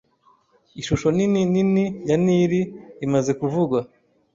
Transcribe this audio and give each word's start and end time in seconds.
ishusho 0.81 1.07
nini 1.17 1.41
nini 1.53 1.83
ya 2.09 2.15
Nili 2.25 2.61
imaze 3.05 3.31
kuvugwa 3.39 3.79